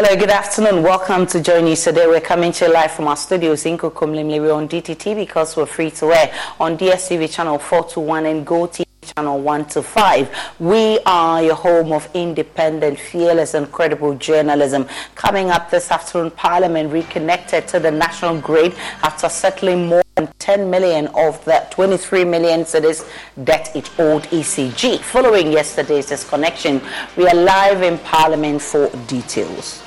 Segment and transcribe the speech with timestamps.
[0.00, 0.84] Hello, good afternoon.
[0.84, 2.06] Welcome to Joy News today.
[2.06, 4.40] We're coming to you live from our studios in Kokomlemle.
[4.40, 9.40] We're on DTT because we're free to air on DSTV channel 421 and GoTV channel
[9.40, 10.30] 125.
[10.60, 14.86] We are your home of independent, fearless, and credible journalism.
[15.16, 20.70] Coming up this afternoon, Parliament reconnected to the national grid after settling more than 10
[20.70, 23.04] million of the 23 million cedis
[23.42, 25.00] debt it owed ECG.
[25.00, 26.80] Following yesterday's disconnection,
[27.16, 29.82] we are live in Parliament for details.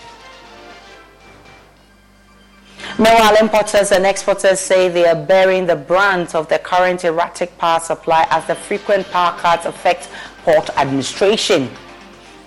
[2.97, 7.80] Meanwhile, importers and exporters say they are bearing the brunt of the current erratic power
[7.80, 10.09] supply as the frequent power cuts affect
[10.44, 11.70] port administration.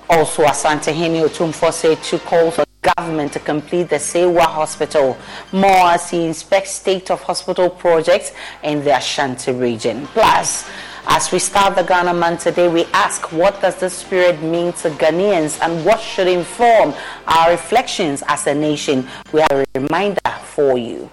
[0.08, 2.64] Also, Asante Hene Otumfuo said two calls on
[2.96, 5.16] government to complete the Sewua Hospital.
[5.52, 10.06] More as he inspects state of hospital projects in the Ashanti region.
[10.08, 10.68] Plus,
[11.06, 14.90] as we start the Ghana month today, we ask what does this spirit mean to
[14.90, 16.94] Ghanaians and what should inform
[17.26, 19.06] our reflections as a nation?
[19.32, 21.10] We have a reminder for you.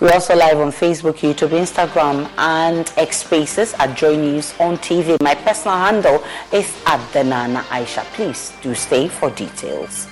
[0.00, 5.20] We're also live on Facebook, YouTube, Instagram, and X Spaces at Joy News on TV.
[5.22, 8.02] My personal handle is at the Nana Aisha.
[8.14, 10.08] Please do stay for details.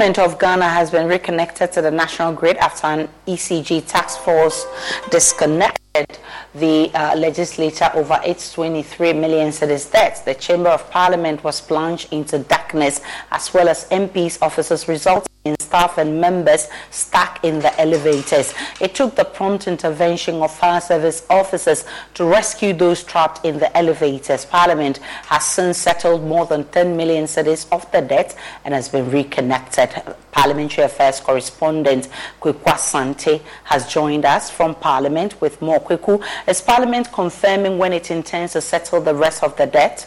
[0.00, 4.64] Parliament of Ghana has been reconnected to the national grid after an ECG task force
[5.10, 5.78] disconnected
[6.54, 10.22] the uh, legislature over its 23 million cedis debt.
[10.24, 13.00] The Chamber of Parliament was plunged into darkness
[13.32, 18.52] as well as MPs' offices resulting in staff and members stuck in the elevators.
[18.78, 23.74] It took the prompt intervention of fire service officers to rescue those trapped in the
[23.74, 24.44] elevators.
[24.44, 29.10] Parliament has since settled more than 10 million cedis of the debt and has been
[29.10, 29.88] reconnected.
[30.30, 32.08] Parliamentary Affairs correspondent
[32.40, 35.79] Kweku Asante has joined us from Parliament with more.
[35.80, 40.06] Kweku, is Parliament confirming when it intends to settle the rest of the debt?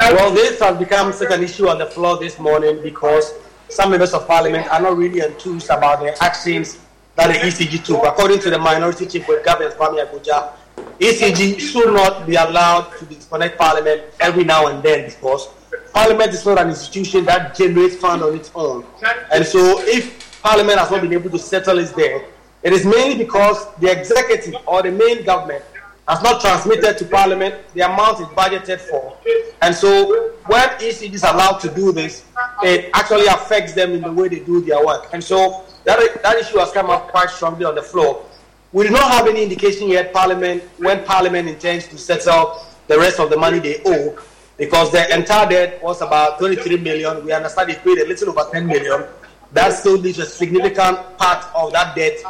[0.00, 3.34] Well, this has become such an issue on the floor this morning because
[3.68, 6.78] some members of parliament are not really enthused about the actions
[7.16, 8.04] that the ECG took.
[8.04, 10.52] According to the minority chief with government, Kwame Agbodza,
[10.98, 15.48] ECG should not be allowed to disconnect parliament every now and then because
[15.92, 18.84] parliament is not an institution that generates funds on its own.
[19.32, 22.28] And so if parliament has not been able to settle its debt,
[22.62, 25.64] it is mainly because the executive or the main government
[26.08, 29.16] has not transmitted to Parliament the amount it budgeted for.
[29.62, 32.24] And so when ECG is allowed to do this,
[32.62, 35.08] it actually affects them in the way they do their work.
[35.12, 38.24] And so that, that issue has come up quite strongly on the floor.
[38.72, 43.20] We do not have any indication yet Parliament when Parliament intends to settle the rest
[43.20, 44.18] of the money they owe
[44.56, 47.24] because the entire debt was about 23 million.
[47.24, 49.04] We understand it paid a little over 10 million.
[49.52, 52.22] That still leaves a significant part of that debt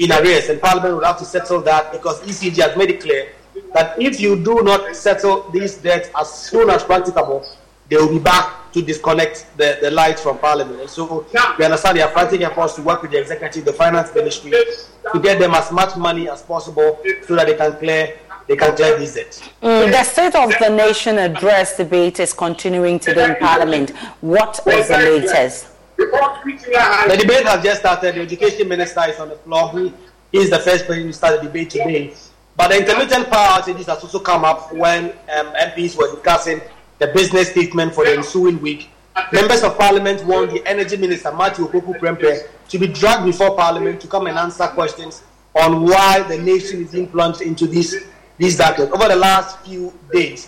[0.00, 3.28] in arrears, and Parliament will have to settle that because ECG has made it clear
[3.74, 7.46] that if you do not settle these debts as soon as practicable,
[7.88, 10.80] they will be back to disconnect the, the lights from Parliament.
[10.80, 11.26] And so
[11.58, 15.20] we understand they are frantic efforts to work with the executive, the finance ministry, to
[15.20, 18.18] get them as much money as possible so that they can clear
[18.48, 19.42] they can clear these debts.
[19.62, 23.90] Mm, the State of the Nation address debate is continuing today in Parliament.
[24.20, 25.69] What is the latest?
[26.00, 28.14] The debate has just started.
[28.14, 29.92] The Education Minister is on the floor.
[30.32, 32.14] He is the first person to start the debate today.
[32.56, 36.60] But the intermittent power outages has also come up when um, MPs were discussing
[36.98, 38.90] the business statement for the ensuing week.
[39.32, 44.00] Members of Parliament want the Energy Minister, Matthew Opoku Prempeh, to be dragged before Parliament
[44.00, 45.22] to come and answer questions
[45.54, 48.04] on why the nation is being plunged into this,
[48.38, 48.90] this darkness.
[48.92, 50.46] Over the last few days,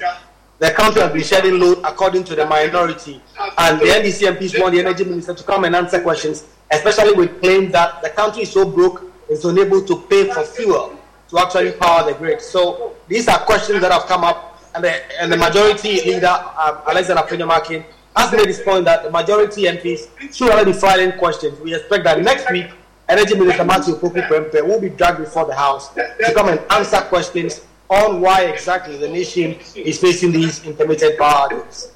[0.62, 3.20] the country has been shedding load according to the minority.
[3.59, 7.41] And the NDC MPs want the Energy Minister to come and answer questions, especially with
[7.41, 10.97] claims that the country is so broke, it's unable to pay for fuel
[11.31, 12.41] to actually power the grid.
[12.41, 16.79] So these are questions that have come up and the, and the majority leader, um,
[16.87, 21.59] Alexander Afenyo-Markin, has made this point that the majority MPs should already be filing questions.
[21.59, 22.70] We expect that next week,
[23.09, 27.00] Energy Minister Matthew Opoku Prempeh will be dragged before the House to come and answer
[27.00, 31.90] questions on why exactly the nation is facing these intermittent power outages.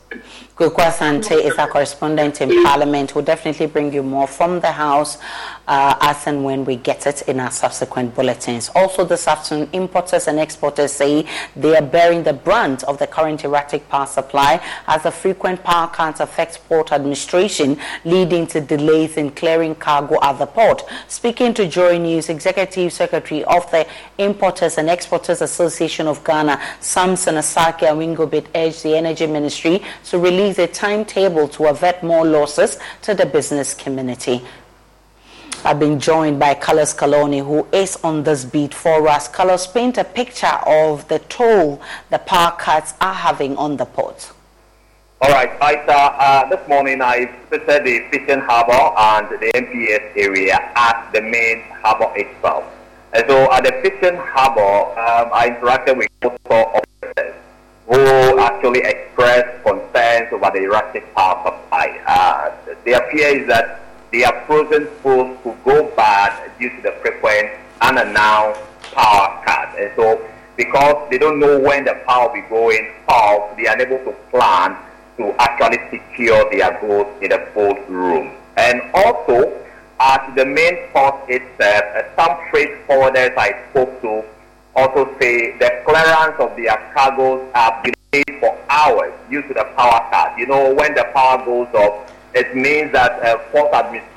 [0.56, 3.14] Kweku Asante is our correspondent in Parliament.
[3.14, 5.18] We'll definitely bring you more from the House
[5.68, 8.70] uh, as and when we get it in our subsequent bulletins.
[8.74, 13.44] Also this afternoon, importers and exporters say they are bearing the brunt of the current
[13.44, 19.30] erratic power supply as the frequent power cuts affect port administration, leading to delays in
[19.30, 20.84] clearing cargo at the port.
[21.08, 23.86] Speaking to Joy News, Executive Secretary of the
[24.18, 30.58] Importers and Exporters Association of Ghana, Samson Asaki Awingobit urged the Energy Ministry to release
[30.58, 34.42] a timetable to avert more losses to the business community.
[35.66, 39.26] I've been joined by Carlos Calony, who is on this beat for us.
[39.26, 44.30] Carlos, paint a picture of the toll the power cuts are having on the port.
[45.20, 50.54] All right, Isa, uh, this morning I visited the fishing harbour and the MPS area
[50.76, 52.62] at the main harbour itself.
[53.12, 57.34] And so at the fishing harbour, um, I interacted with coastal officers
[57.88, 62.00] who actually expressed concerns over the erratic power supply.
[62.06, 62.52] Uh,
[62.84, 63.80] their fear is that
[64.12, 67.50] their frozen foods could go bad due to the frequent
[67.80, 68.60] unannounced
[68.92, 69.76] power cuts.
[69.78, 70.20] And so,
[70.56, 74.12] because they don't know when the power will be going off, they are unable to
[74.30, 74.76] plan
[75.18, 78.34] to actually secure their goods in the food room.
[78.56, 79.52] And also,
[80.00, 84.24] at the main port itself, uh, some freight forwarders I spoke to
[84.76, 90.06] also say the clearance of their cargoes are delayed for hours due to the power
[90.10, 90.38] cut.
[90.38, 93.38] You know, when the power goes off, it means that uh,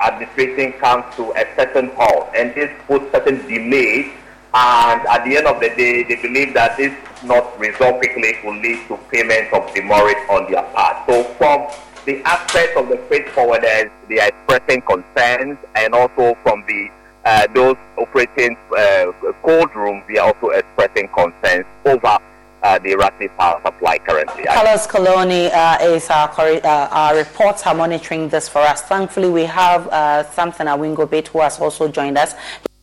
[0.04, 4.12] administration comes to a certain halt, and this puts certain delays.
[4.52, 6.92] And at the end of the day, they believe that this
[7.24, 11.06] not resolved quickly will lead to payment of demurrage on their part.
[11.08, 11.68] So, from
[12.04, 16.90] the aspect of the freight forwarders, they are expressing concerns, and also from the
[17.24, 19.12] uh, those operating uh,
[19.42, 22.18] cold rooms, we are also expressing concerns over
[22.62, 24.44] uh, the erratic power supply currently.
[24.44, 28.82] Carlos Calony uh, is our, uh, our reports are monitoring this for us.
[28.82, 32.34] Thankfully, we have uh, Samson Awingobit who has also joined us,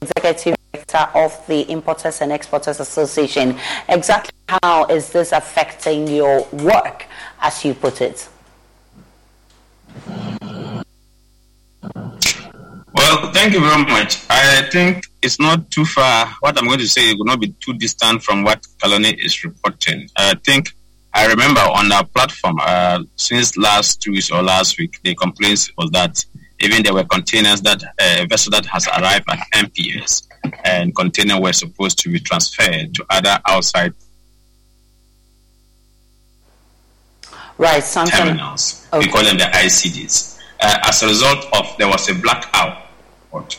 [0.02, 3.58] Executive Director of the Importers and Exporters Association.
[3.90, 7.06] Exactly how is this affecting your work,
[7.42, 8.30] as you put it?
[12.94, 14.26] Well, thank you very much.
[14.30, 16.28] I think it's not too far.
[16.40, 20.10] What I'm going to say will not be too distant from what Calony is reporting.
[20.16, 20.74] I think
[21.14, 25.72] I remember on our platform uh, since last two weeks or last week, the complaints
[25.78, 26.24] was that
[26.60, 30.28] even there were containers that uh, a vessel that has arrived at MPS
[30.64, 33.94] and container were supposed to be transferred to other outside
[37.58, 38.88] right something terminals.
[38.94, 39.06] Okay.
[39.06, 40.40] We call them the ICDs.
[40.60, 42.84] Uh, as a result of there was a blackout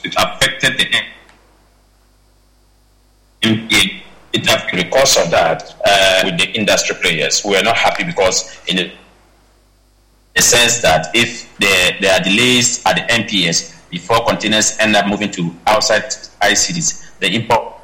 [0.04, 0.86] it affected the
[3.42, 7.42] Affected because of that uh, with the industry players.
[7.44, 8.92] We are not happy because in the,
[10.34, 15.06] the sense that if there, there are delays at the MPS before containers end up
[15.06, 16.02] moving to outside
[16.42, 17.74] ICDs, the import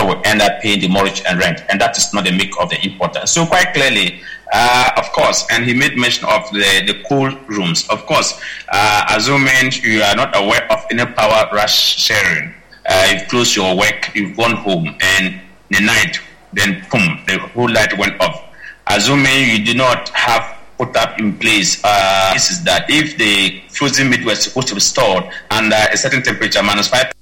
[0.00, 2.70] will end up paying the demurrage and rent, and that is not the make of
[2.70, 3.26] the importer.
[3.26, 4.22] So quite clearly,
[4.52, 7.88] uh, of course, and he made mention of the, the cool rooms.
[7.88, 12.54] Of course, uh, assuming you are not aware of any power rush sharing,
[12.88, 15.40] uh, you've closed your work, you've gone home, and
[15.70, 16.20] the night,
[16.52, 18.44] then boom, the whole light went off.
[18.86, 23.62] Assuming you did not have put up in place uh, this is that if the
[23.68, 27.12] frozen meat was supposed to be stored under a certain temperature, minus 5%,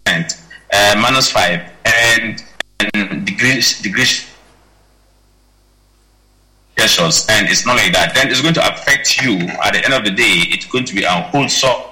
[0.73, 2.43] uh, minus five, and,
[2.95, 4.30] and degrees degrees
[7.29, 9.39] And it's not like that, then it's going to affect you.
[9.63, 11.91] At the end of the day, it's going to be a whole sort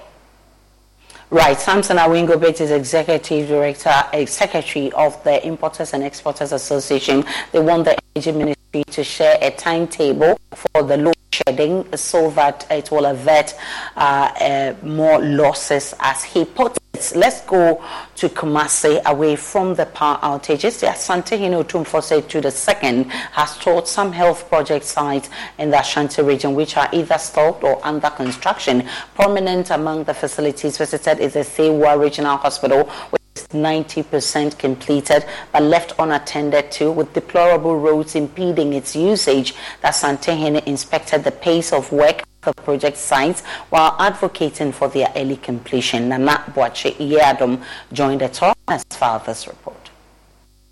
[1.31, 3.93] Right, Samson Awingobit is Executive Director,
[4.25, 7.23] Secretary of the Importers and Exporters Association.
[7.53, 12.67] They want the Energy Ministry to share a timetable for the load shedding so that
[12.71, 13.55] it will avert
[13.97, 17.13] uh, uh, more losses, as he put it.
[17.15, 17.85] Let's go
[18.19, 20.81] to Kumasi away from the power outages.
[20.81, 26.23] The Asantehene Otumfuo to the second has toured some health project sites in the Ashanti
[26.23, 28.89] region which are either stalled or under construction.
[29.15, 35.63] Prominent among the facilities visited is the Sewua Regional Hospital, which is 90% completed but
[35.63, 39.55] left unattended to with deplorable roads impeding its usage.
[39.81, 45.37] The Asantehene inspected the pace of work the project sites while advocating for their early
[45.37, 46.09] completion.
[46.09, 47.63] Nana Boache Iadom
[47.93, 49.91] joined the talk as far this report.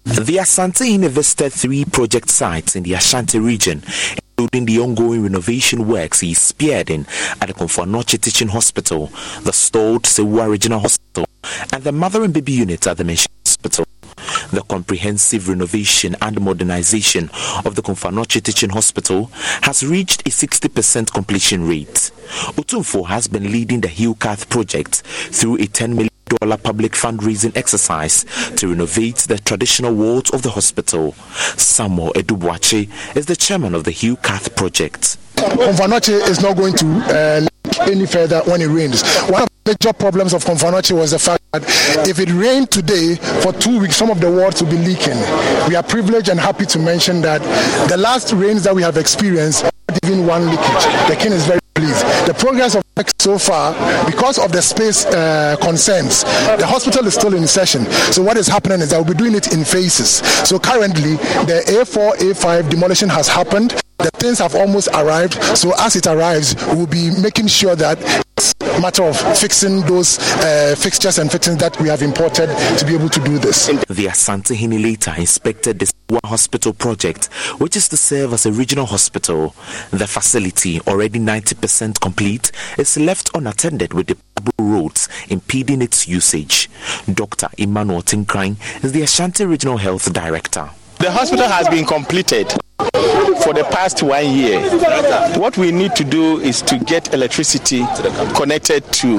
[0.04, 3.82] The Asantehene visited three project sites in the Ashanti region,
[4.38, 7.06] including the ongoing renovation works he spearheading
[7.42, 9.08] at the Komfo Teaching Hospital,
[9.42, 11.26] the stalled Sewua Regional Hospital,
[11.72, 13.84] and the Mother and Baby Unit at the Manhyia Hospital.
[14.52, 17.30] The comprehensive renovation and modernization
[17.64, 19.26] of the Anokye Teaching Hospital
[19.62, 22.10] has reached a 60% completion rate.
[22.56, 26.10] Otumfuo has been leading the Heal KATH project through a 10 million
[26.40, 28.24] dollar public fundraising exercise
[28.56, 31.12] to renovate the traditional wards of the hospital.
[31.56, 35.16] Samuel Edubuache is the chairman of the Hugh Heal KATH project.
[35.36, 37.46] Anokye is not going to uh,
[37.82, 39.02] any further when it rains.
[39.28, 41.62] One major problems of Komfo was the fact that
[42.08, 45.18] if it rained today for two weeks, some of the wards will be leaking.
[45.68, 47.40] We are privileged and happy to mention that
[47.88, 50.84] the last rains that we have experienced, not even one leakage.
[51.08, 52.02] The king is very pleased.
[52.26, 52.82] The progress of
[53.18, 53.74] so far,
[54.06, 56.22] because of the space uh, concerns,
[56.56, 57.84] the hospital is still in session.
[58.12, 60.18] So what is happening is that we'll be doing it in phases.
[60.48, 63.82] So currently, the A4, A5 demolition has happened.
[63.98, 65.34] The things have almost arrived.
[65.56, 67.98] So as it arrives, we'll be making sure that
[68.36, 72.84] it's a matter of fixing those uh, fixtures and fittings that we have imported to
[72.86, 73.66] be able to do this.
[73.66, 75.90] The Asantehene later inspected the
[76.24, 77.26] Hospital project,
[77.58, 79.54] which is to serve as a regional hospital.
[79.90, 81.65] The facility, already 90%
[82.00, 84.16] complete, is left unattended with the
[84.58, 86.68] roads impeding its usage.
[87.12, 87.48] Dr.
[87.58, 90.70] Emmanuel Tinkorang is the Ashanti Regional Health Director.
[90.98, 94.60] The hospital has been completed for the past one year.
[95.38, 97.84] What we need to do is to get electricity
[98.34, 99.18] connected to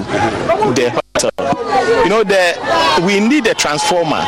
[0.73, 2.03] the hospital.
[2.03, 4.21] You know, the, we need a transformer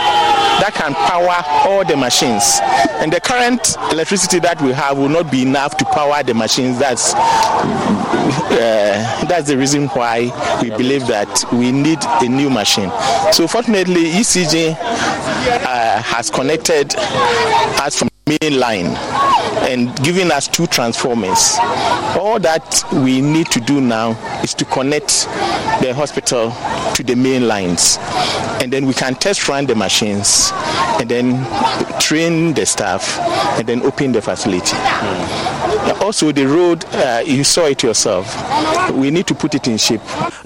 [0.59, 2.59] that can power all the machines.
[3.01, 6.79] And the current electricity that we have will not be enough to power the machines.
[6.79, 7.13] That's
[8.51, 10.31] uh, that's the reason why
[10.61, 12.91] we believe that we need a new machine.
[13.31, 18.85] So fortunately, ECG uh, has connected us from main line
[19.69, 21.57] and giving us two transformers.
[22.19, 24.11] All that we need to do now
[24.43, 25.25] is to connect
[25.81, 26.51] the hospital
[26.95, 27.97] to the main lines.
[28.61, 30.51] And then we can test run the machines
[30.99, 31.45] and then
[31.99, 33.19] train the staff
[33.57, 34.75] and then open the facility.
[34.75, 35.58] Hmm.
[36.01, 38.25] Also, the road, uh, you saw it yourself.
[38.91, 40.01] We need to put it in shape.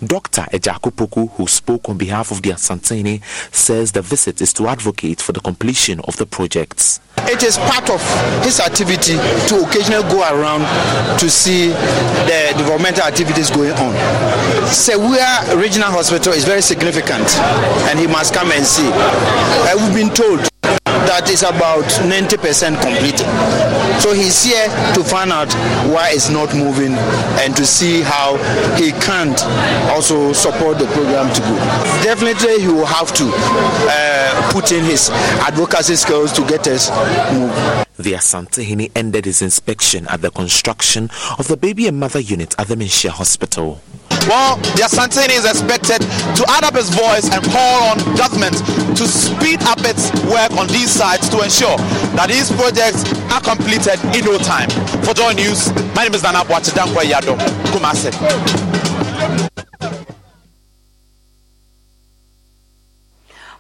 [0.06, 0.42] Dr.
[0.52, 3.22] Ejakupoku, who spoke on behalf of the Asantehene,
[3.54, 7.00] says the visit is to advocate for the completion of the projects.
[7.26, 8.02] It is part of
[8.44, 9.14] his activity
[9.48, 10.62] to occasionally go around
[11.20, 13.94] to see the developmental activities going on.
[14.68, 17.24] Sewua Regional Hospital is very significant
[17.88, 18.90] and he must come and see.
[18.92, 20.50] Uh, we've been told
[21.08, 23.28] that is about 90% completed.
[24.02, 25.52] So he's here to find out
[25.92, 26.94] why it's not moving
[27.44, 28.38] and to see how
[28.76, 29.40] he can't
[29.92, 31.56] also support the program to go.
[32.04, 35.10] Definitely he will have to uh, put in his
[35.44, 36.90] advocacy skills to get us
[37.32, 37.86] moving.
[37.98, 42.68] The Asantehene ended his inspection at the construction of the baby and mother unit at
[42.68, 43.82] the Manhyia Hospital.
[44.28, 48.56] Well, Asantehene is expected to add up his voice and call on government
[48.96, 51.76] to speed up its work on these sites to ensure
[52.16, 53.04] that these projects
[53.34, 54.70] are completed in no time.
[55.04, 57.36] For Joy News, my name is Nana Boachidankwa Yado,
[57.74, 58.12] Kumase.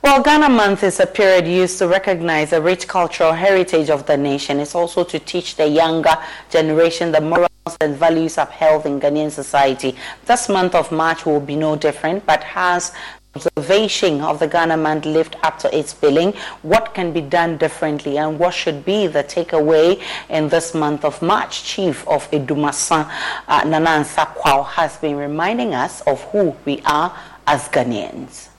[0.02, 4.16] Well, Ghana Month is a period used to recognize the rich cultural heritage of the
[4.16, 4.60] nation.
[4.60, 6.16] It's also to teach the younger
[6.50, 9.96] generation the morals and values upheld in Ghanaian society.
[10.26, 12.92] This month of March will be no different, but has
[13.36, 16.34] observation of the Ghana Month lived up to its billing?
[16.62, 21.22] What can be done differently and what should be the takeaway in this month of
[21.22, 21.64] March?
[21.64, 23.10] Chief of Edumasan,
[23.48, 27.18] uh, Nanansa Kwao, has been reminding us of who we are
[27.48, 28.50] as Ghanaians.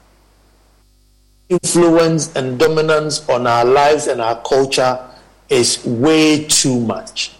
[1.50, 4.98] influence and dominance on our lives and our culture
[5.50, 7.32] is way too much.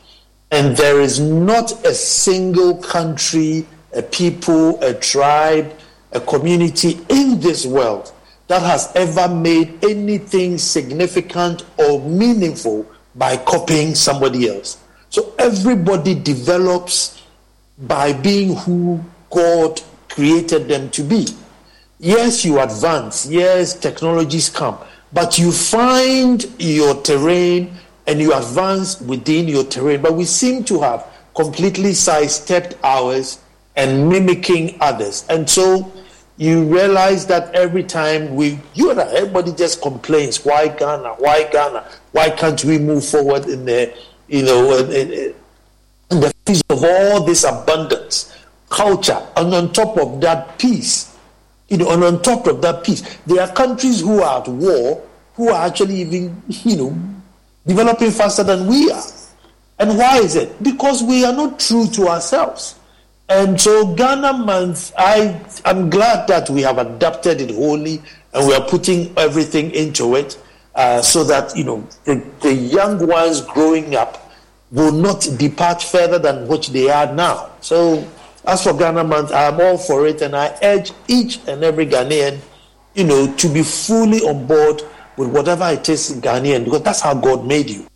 [0.55, 5.75] And there is not a single country, a people, a tribe,
[6.13, 8.13] a community in this world
[8.47, 14.79] that has ever made anything significant or meaningful by copying somebody else.
[15.11, 17.21] So everybody develops
[17.77, 21.27] by being who God created them to be.
[21.99, 24.79] Yes, you advance, yes, technologies come,
[25.13, 27.75] but you find your terrain
[28.07, 30.03] and you advance within your terrain.
[30.03, 33.41] But we seem to have completely sidestepped ours
[33.77, 35.25] and mimicking others.
[35.29, 35.93] And so
[36.37, 41.15] you realize that every time we, you and I, everybody just complains, why Ghana?
[41.19, 41.85] Why Ghana?
[42.13, 43.95] Why can't we move forward in the,
[44.29, 45.35] you know, in,
[46.11, 48.37] in the face of all this abundance,
[48.69, 51.17] culture, and on top of that, peace.
[51.69, 55.03] You know, and on top of that peace, there are countries who are at war
[55.35, 57.14] who are actually even, you know,
[57.67, 59.03] developing faster than we are.
[59.79, 60.63] And why is it?
[60.63, 62.79] Because we are not true to ourselves.
[63.29, 68.03] And so Ghana Month, I am glad that we have adapted it wholly
[68.35, 70.39] and we are putting everything into it
[70.75, 74.33] uh, so that you know the, the young ones growing up
[74.71, 77.51] will not depart further than what they are now.
[77.61, 78.07] So
[78.45, 81.87] as for Ghana Month, I am all for it and I urge each and every
[81.87, 82.41] Ghanaian,
[82.95, 84.83] you know, to be fully on board
[85.17, 87.87] with whatever it is Ghanaian because that's how God made you.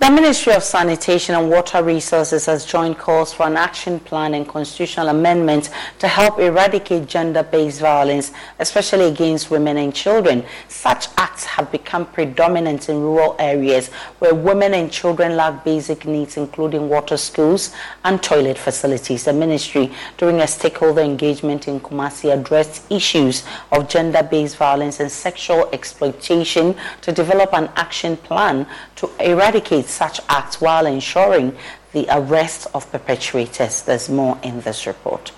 [0.00, 4.46] The Ministry of Sanitation and Water Resources has joined calls for an action plan and
[4.46, 5.70] constitutional amendment
[6.00, 10.44] to help eradicate gender-based violence, especially against women and children.
[10.68, 16.36] Such acts have become predominant in rural areas where women and children lack basic needs
[16.36, 17.72] including water schools
[18.04, 19.24] and toilet facilities.
[19.24, 25.70] The ministry, during a stakeholder engagement in Kumasi, addressed issues of gender-based violence and sexual
[25.72, 31.56] exploitation to develop an action plan to eradicate such acts while ensuring
[31.92, 33.82] the arrest of perpetrators.
[33.82, 35.32] There's more in this report.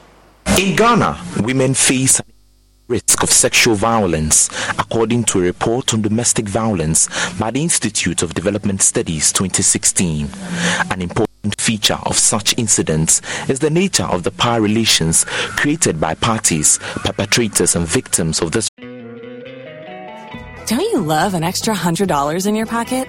[0.58, 2.20] In Ghana, women face
[2.88, 8.32] risk of sexual violence, according to a report on domestic violence by the Institute of
[8.34, 10.28] Development Studies 2016.
[10.90, 15.24] An important feature of such incidents is the nature of the power relations
[15.56, 18.68] created by parties, perpetrators, and victims of this.
[20.66, 23.08] Don't you love an extra $100 in your pocket?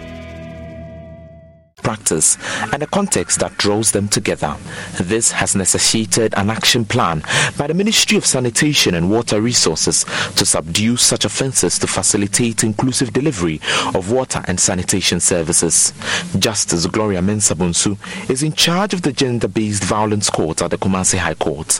[1.81, 2.37] practice
[2.73, 4.55] and a context that draws them together.
[4.99, 7.23] This has necessitated an action plan
[7.57, 13.13] by the Ministry of Sanitation and Water Resources to subdue such offences to facilitate inclusive
[13.13, 13.59] delivery
[13.93, 15.93] of water and sanitation services.
[16.37, 21.17] Justice Gloria Mensah-Bonsu is in charge of the gender based violence court at the Kumasi
[21.17, 21.79] High Court.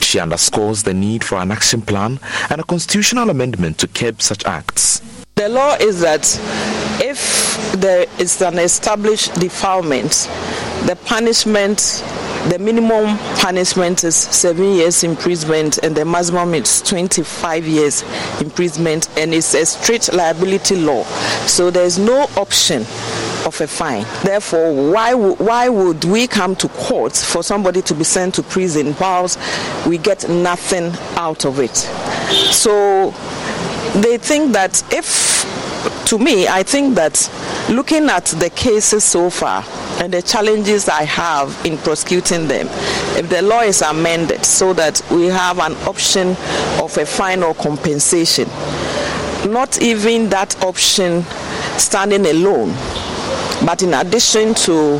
[0.00, 2.18] She underscores the need for an action plan
[2.50, 5.00] and a constitutional amendment to curb such acts.
[5.42, 6.22] The law is that
[7.02, 10.30] if there is an established defilement,
[10.86, 12.04] the punishment
[12.48, 18.02] the minimum punishment is seven years imprisonment and the maximum is 25 years
[18.40, 21.02] imprisonment and it's a strict liability law.
[21.46, 22.82] So there's no option
[23.44, 24.04] of a fine.
[24.22, 28.94] Therefore why why would we come to court for somebody to be sent to prison
[29.00, 29.40] whilst
[29.88, 31.76] we get nothing out of it?
[32.52, 33.12] So
[34.00, 35.44] they think that if,
[36.06, 37.30] to me, I think that
[37.68, 39.64] looking at the cases so far
[40.02, 42.68] and the challenges I have in prosecuting them,
[43.16, 46.28] if the law is amended so that we have an option
[46.82, 48.48] of a fine or compensation,
[49.50, 51.22] not even that option
[51.78, 52.70] standing alone,
[53.66, 54.94] but in addition to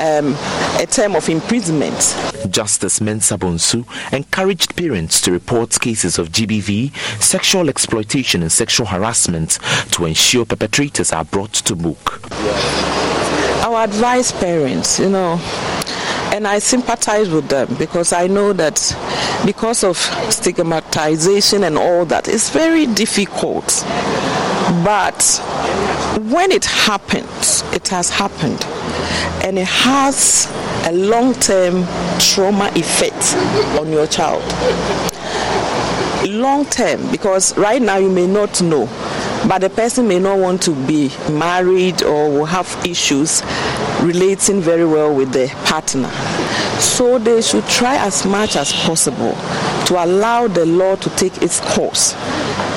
[0.00, 0.34] um,
[0.80, 2.14] a term of imprisonment.
[2.46, 9.58] Justice Mensah-Bonsu encouraged parents to report cases of GBV, sexual exploitation, and sexual harassment
[9.92, 12.20] to ensure perpetrators are brought to book.
[12.32, 15.40] I would advise parents, you know,
[16.32, 18.76] and I sympathize with them because I know that
[19.44, 19.96] because of
[20.30, 23.84] stigmatization and all that, it's very difficult.
[24.84, 25.22] But
[26.16, 28.64] when it happens, it has happened
[29.44, 30.50] and it has
[30.86, 31.84] a long term
[32.18, 33.34] trauma effect
[33.78, 34.42] on your child.
[36.26, 38.86] Long term, because right now you may not know,
[39.46, 43.42] but the person may not want to be married or will have issues
[44.00, 46.08] relating very well with the partner.
[46.80, 49.32] So they should try as much as possible
[49.86, 52.14] to allow the law to take its course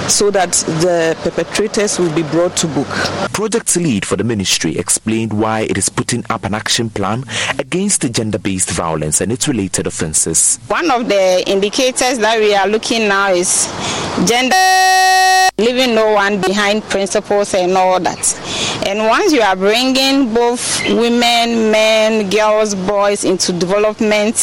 [0.09, 2.87] so that the perpetrators will be brought to book.
[3.31, 7.23] Project lead for the ministry explained why it is putting up an action plan
[7.57, 10.59] against gender based violence and its related offences.
[10.67, 13.67] One of the indicators that we are looking now is
[14.25, 14.55] gender
[15.59, 18.35] leaving no one behind principles and all that.
[18.87, 24.35] And once you are bringing both women, men, girls, boys into development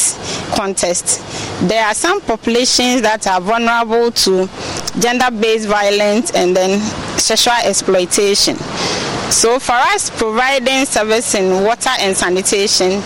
[0.54, 1.22] context,
[1.68, 4.46] there are some populations that are vulnerable to
[5.00, 6.80] gender-based violence and then
[7.18, 8.56] sexual exploitation.
[9.30, 13.00] So for us providing service in water and sanitation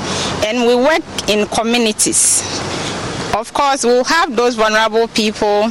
[0.45, 2.43] and we work in communities.
[3.37, 5.71] Of course, we'll have those vulnerable people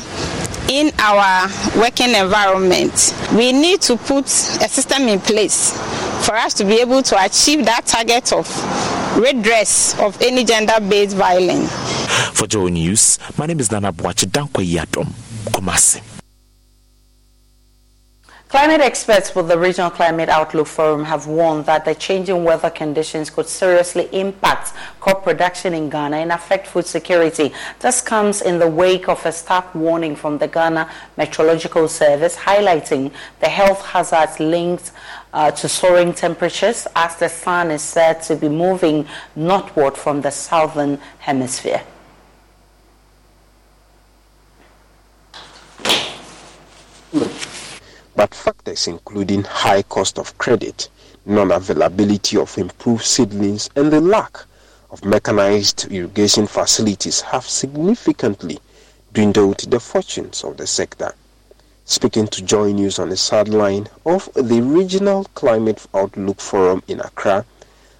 [0.70, 5.72] in our working environment, we need to put a system in place
[6.26, 8.48] for us to be able to achieve that target of
[9.18, 11.72] redress of any gender-based violence.
[12.38, 15.08] For Joy News, my name is Nana Boachi Dankwa Yadom,
[15.52, 16.18] Kumasi.
[18.50, 23.30] Climate experts with the Regional Climate Outlook Forum have warned that the changing weather conditions
[23.30, 27.54] could seriously impact crop production in Ghana and affect food security.
[27.80, 33.12] This comes in the wake of a stark warning from the Ghana Meteorological Service highlighting
[33.40, 34.94] the health hazards linked
[35.32, 40.32] uh, to soaring temperatures as the sun is said to be moving northward from the
[40.32, 41.84] southern hemisphere.
[48.19, 50.89] But factors including high cost of credit,
[51.25, 54.39] non-availability of improved seedlings, and the lack
[54.91, 58.60] of mechanized irrigation facilities have significantly
[59.13, 61.13] dwindled the fortunes of the sector.
[61.86, 67.45] Speaking to Joy News on the sideline of the Regional Climate Outlook Forum in Accra,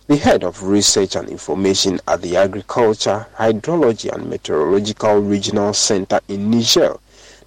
[0.08, 6.52] the head of research and information at the Agriculture, Hydrology and Meteorological Regional Center in
[6.52, 6.98] Niger,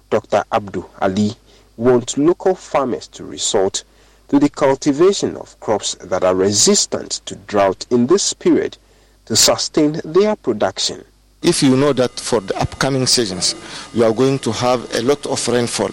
[0.09, 0.43] Dr.
[0.51, 1.35] Abdul Ali
[1.77, 3.83] want local farmers to resort
[4.29, 8.77] to the cultivation of crops that are resistant to drought in this period
[9.25, 11.03] to sustain their production.
[11.41, 13.55] If you know that for the upcoming seasons
[13.93, 15.89] you are going to have a lot of rainfall,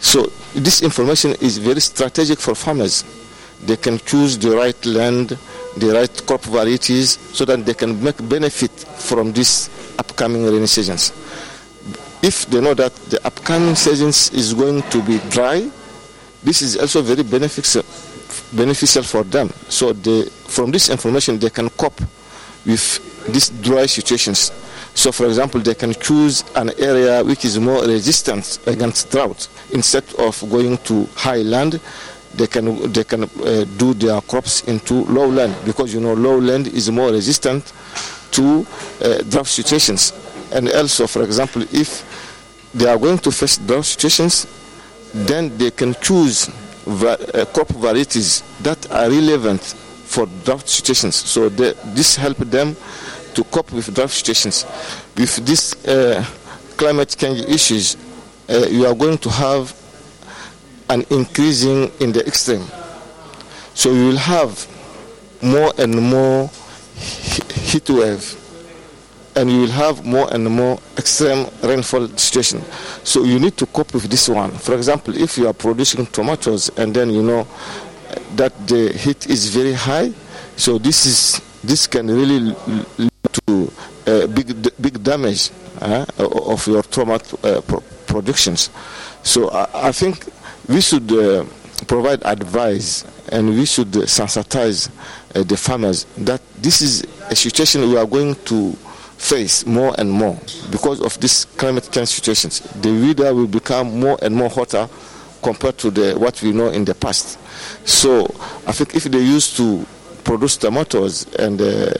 [0.00, 3.04] so this information is very strategic for farmers.
[3.64, 5.36] They can choose the right land,
[5.76, 11.12] the right crop varieties, so that they can make benefit from this upcoming rainy seasons
[12.22, 15.70] if they know that the upcoming season is going to be dry,
[16.42, 17.82] this is also very beneficial,
[18.52, 19.50] beneficial for them.
[19.68, 22.00] So they, from this information, they can cope
[22.64, 24.52] with these dry situations.
[24.94, 30.04] So, for example, they can choose an area which is more resistant against drought instead
[30.14, 31.80] of going to high land.
[32.34, 36.90] They can they can uh, do their crops into lowland because you know lowland is
[36.90, 37.72] more resistant
[38.32, 38.66] to
[39.02, 40.12] uh, drought situations.
[40.52, 42.04] And also, for example, if
[42.74, 44.46] they are going to face drought situations,
[45.12, 46.48] then they can choose
[46.86, 51.16] uh, crop varieties that are relevant for drought situations.
[51.16, 52.76] So they, this helps them
[53.34, 54.64] to cope with drought situations.
[55.16, 56.24] With these uh,
[56.76, 57.96] climate change issues,
[58.48, 59.74] uh, you are going to have
[60.88, 62.64] an increasing in the extreme.
[63.74, 64.66] So you will have
[65.42, 66.50] more and more
[67.54, 68.47] heat wave
[69.38, 72.60] and you will have more and more extreme rainfall situation.
[73.04, 74.50] So you need to cope with this one.
[74.50, 77.46] For example, if you are producing tomatoes and then you know
[78.34, 80.12] that the heat is very high,
[80.56, 82.40] so this is this can really
[82.98, 83.10] lead
[83.46, 83.72] to
[84.08, 84.48] uh, big
[84.82, 85.50] big damage
[85.82, 87.60] uh, of your tomato uh,
[88.08, 88.70] productions.
[89.22, 90.26] So I, I, think
[90.68, 91.44] we should uh,
[91.86, 94.90] provide advice and we should sensitize
[95.36, 98.76] uh, the farmers that this is a situation we are going to
[99.18, 100.38] face more and more
[100.70, 102.60] because of this climate change situations.
[102.80, 104.88] The weather will become more and more hotter
[105.42, 107.38] compared to the what we know in the past.
[107.86, 108.24] So
[108.66, 109.84] I think if they used to
[110.24, 111.92] produce tomatoes and uh,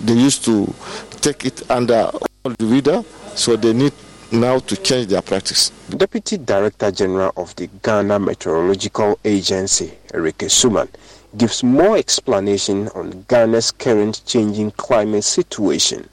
[0.00, 0.72] they used to
[1.20, 2.10] take it under
[2.44, 3.92] all the weather, so they need
[4.32, 5.70] now to change their practice.
[5.90, 10.88] Deputy Director General of the Ghana Meteorological Agency, Eric Suman,
[11.36, 16.08] gives more explanation on Ghana's current changing climate situation.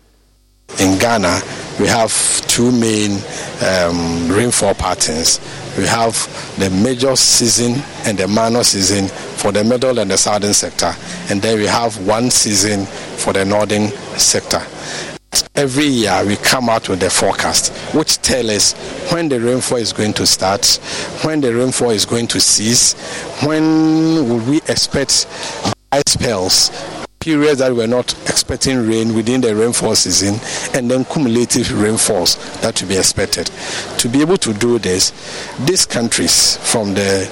[0.79, 1.41] In Ghana,
[1.79, 2.11] we have
[2.47, 3.21] two main
[3.65, 5.39] um, rainfall patterns.
[5.77, 6.13] We have
[6.59, 10.93] the major season and the minor season for the middle and the southern sector,
[11.29, 14.61] and then we have one season for the northern sector.
[15.55, 18.73] every year we come out with the forecast, which tell us
[19.11, 20.65] when the rainfall is going to start,
[21.23, 22.93] when the rainfall is going to cease,
[23.45, 25.27] when will we expect
[25.91, 26.71] dry spells,
[27.19, 30.35] periods that we're not expecting rain within the rainfall season,
[30.73, 33.47] and then cumulative rainfalls that will be expected.
[33.99, 35.11] To be able to do this,
[35.65, 37.29] these countries from the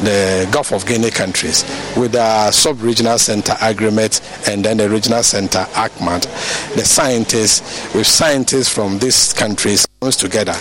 [0.00, 1.62] the Gulf of Guinea countries
[1.94, 6.22] with the sub-regional center agreement and then the regional center ACMAD.
[6.74, 10.54] The scientists, with scientists from these countries together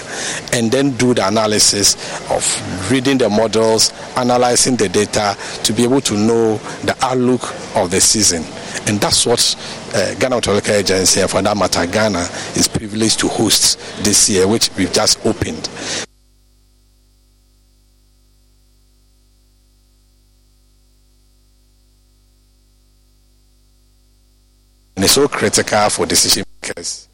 [0.52, 1.96] and then do the analysis
[2.30, 7.42] of reading the models, analyzing the data to be able to know the outlook
[7.78, 8.44] of the season.
[8.86, 9.40] And that's what
[9.96, 14.70] uh, Ghana Meteorological Agency, for that matter, Ghana is privileged to host this year, which
[14.78, 15.70] we've just opened.
[24.98, 27.09] and it's so critical for decision makers.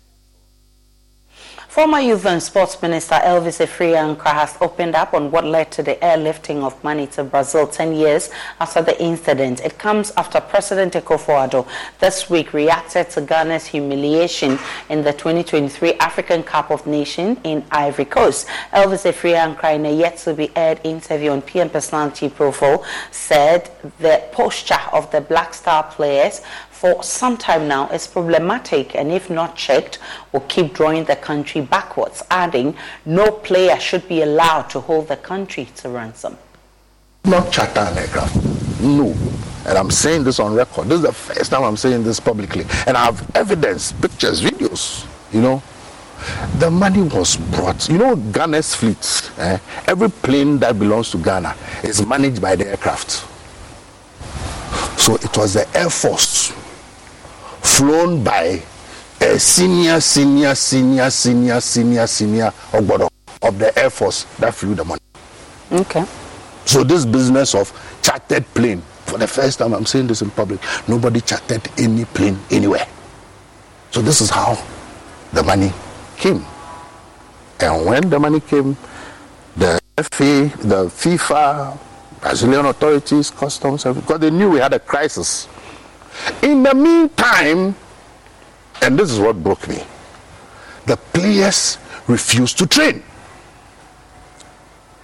[1.75, 5.95] Former Youth and Sports Minister Elvis Afriyie-Ankrah has opened up on what led to the
[5.95, 8.29] airlifting of money to Brazil 10 years
[8.61, 9.59] after the incident.
[9.59, 11.67] It comes after President Akufo-Addo
[11.99, 14.57] this week reacted to Ghana's humiliation
[14.87, 18.47] in the 2023 African Cup of Nations in Ivory Coast.
[18.71, 25.19] Elvis Afriyie-Ankrah, in a yet-to-be-aired interview on PM Personality Profile, said the posture of the
[25.19, 26.39] Black Star players
[26.85, 29.97] for some time now is problematic and if not checked
[30.31, 32.75] will keep drawing the country backwards, adding
[33.07, 36.37] no player should be allowed to hold the country to ransom.
[37.23, 38.35] Not charter aircraft.
[38.81, 39.15] No.
[39.65, 40.87] And I'm saying this on record.
[40.87, 42.65] This is the first time I'm saying this publicly.
[42.85, 45.63] And I have evidence, pictures, videos, you know.
[46.59, 47.89] The money was brought.
[47.89, 49.57] You know, Ghana's fleet, eh?
[49.87, 53.25] every plane that belongs to Ghana is managed by the aircraft.
[54.99, 56.53] So it was the Air Force
[57.65, 58.61] flown by
[59.21, 63.09] a senior, senior, senior, senior, senior, senior Ogbodo
[63.41, 65.01] of the Air Force that flew the money.
[65.71, 66.05] Okay.
[66.65, 70.59] So this business of chartered plane, for the first time I'm saying this in public,
[70.87, 72.87] nobody chartered any plane anywhere.
[73.91, 74.63] So this is how
[75.33, 75.71] the money
[76.17, 76.45] came.
[77.59, 78.75] And when the money came,
[79.55, 81.77] the FA, the FIFA,
[82.21, 85.47] Brazilian authorities, customs, because they knew we had a crisis
[86.41, 87.75] in the meantime,
[88.81, 89.83] and this is what broke me,
[90.85, 93.03] the players refused to train.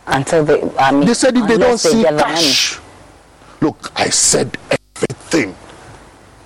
[0.08, 2.80] Until they, I mean, they said if they don't they see cash.
[3.62, 4.58] Look, I said
[4.96, 5.56] everything.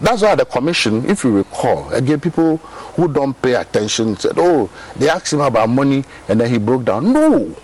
[0.01, 2.57] That's why the commission, if you recall, again, people
[2.97, 6.83] who don't pay attention said, oh, they asked him about money and then he broke
[6.83, 7.13] down.
[7.13, 7.55] No.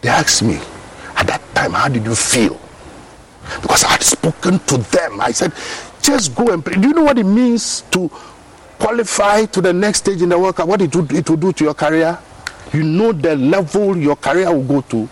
[0.00, 0.58] They asked me,
[1.16, 2.58] at that time, how did you feel?
[3.62, 5.20] Because I had spoken to them.
[5.20, 5.52] I said,
[6.02, 6.74] just go and pray.
[6.74, 8.08] Do you know what it means to
[8.78, 10.68] qualify to the next stage in the World Cup?
[10.68, 12.18] What it will, it will do to your career?
[12.72, 15.08] You know the level your career will go to.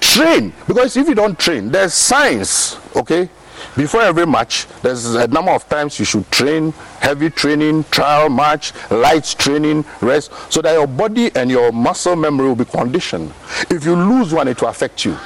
[0.00, 3.28] Train, because if you don't train, there's science, okay?
[3.76, 8.72] Before every match, there's a number of times you should train, heavy training, trial match,
[8.90, 13.32] light training, rest, so that your body and your muscle memory will be conditioned.
[13.70, 15.16] If you lose one, it will affect you.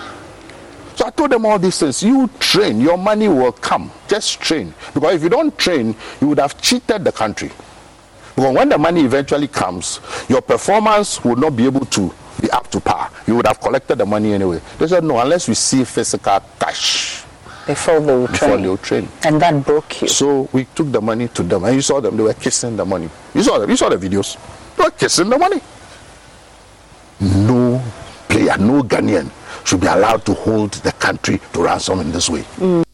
[0.97, 2.03] So I told them all these things.
[2.03, 3.93] You train, your money will come.
[4.09, 4.73] Just train.
[4.95, 7.51] Because if you don't train, you would have cheated the country.
[8.35, 12.71] Because when the money eventually comes, your performance will not be able to be up
[12.71, 13.11] to par.
[13.27, 14.61] You would have collected the money anyway.
[14.79, 17.23] They said, no, unless we see physical cash.
[17.67, 18.63] Before they will Before train.
[18.63, 19.09] they will train.
[19.23, 20.09] And that broke you.
[20.09, 22.85] So we took the money to them, and you saw them, they were kissing the
[22.87, 23.11] money.
[23.35, 24.37] You saw them, you saw the videos.
[24.77, 25.61] They were kissing the money.
[27.21, 27.83] No
[28.29, 29.31] player, no Ghanaian
[29.67, 32.43] should be allowed to hold the country to ransom in this way.
[32.59, 32.87] Mm.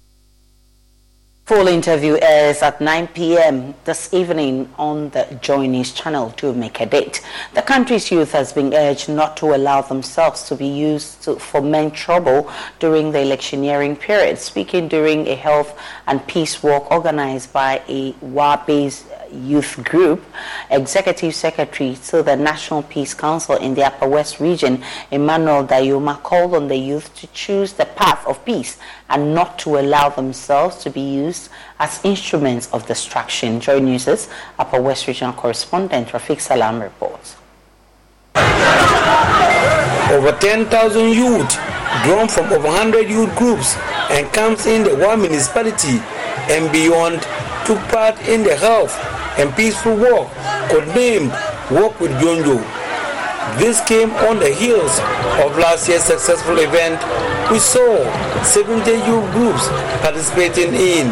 [1.45, 3.75] Full interview airs at 9 p.m.
[3.85, 6.31] this evening on the Joy News channel.
[6.39, 7.21] to make a date.
[7.53, 11.95] The country's youth has been urged not to allow themselves to be used to foment
[11.95, 14.39] trouble during the electioneering period.
[14.39, 20.25] Speaking during a health and peace walk organized by a WA-based youth group,
[20.71, 26.55] Executive Secretary to the National Peace Council in the Upper West region, Emmanuel Dayoma, called
[26.55, 30.91] on the youth to choose the path of peace and not to allow themselves to
[30.91, 33.61] be used as instruments of destruction.
[33.61, 37.37] Joy News' Upper West Regional Correspondent Rafiq Salam reports.
[40.13, 41.59] Over 10,000 youth,
[42.05, 43.77] drawn from over 100 youth groups
[44.11, 46.01] and camps in the one municipality
[46.51, 47.27] and beyond,
[47.67, 48.97] took part in the health
[49.39, 50.29] and peaceful walk
[50.69, 51.31] codenamed
[51.71, 52.61] Walk with Jonjo.
[53.59, 54.99] This came on the heels
[55.41, 57.01] of last year's successful event,
[57.51, 58.05] we saw
[58.45, 59.69] 70 youth groups
[60.05, 61.09] participating in.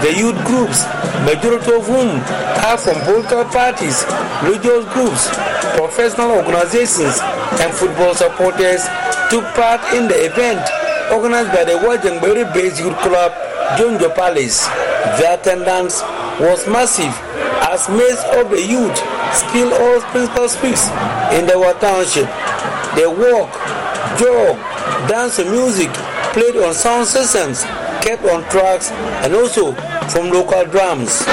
[0.00, 0.84] The youth groups,
[1.28, 2.16] majority of whom
[2.64, 4.04] are from political parties,
[4.42, 5.28] religious groups,
[5.76, 7.20] professional organizations,
[7.60, 8.88] and football supporters,
[9.28, 10.64] took part in the event
[11.12, 13.32] organized by the Wajangberi based youth club,
[13.76, 14.66] Jonjo Palace.
[15.18, 16.02] The attendance
[16.40, 17.14] was massive
[17.70, 18.96] as most of the youth
[19.32, 20.88] still all principal speaks
[21.32, 22.28] in the township.
[22.94, 23.50] They walk,
[24.18, 24.56] jog,
[25.08, 25.90] dance and music
[26.32, 27.64] played on sound systems,
[28.04, 28.90] kept on tracks,
[29.24, 29.72] and also
[30.08, 31.24] from local drums.